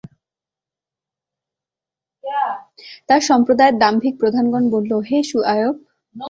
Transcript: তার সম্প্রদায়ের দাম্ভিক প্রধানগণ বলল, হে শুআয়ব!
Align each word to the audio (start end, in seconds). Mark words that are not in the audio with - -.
তার 3.09 3.21
সম্প্রদায়ের 3.21 3.75
দাম্ভিক 3.77 4.13
প্রধানগণ 4.21 4.63
বলল, 4.73 4.91
হে 5.07 5.17
শুআয়ব! 5.29 5.75